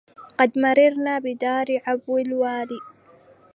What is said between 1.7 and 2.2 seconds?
عبو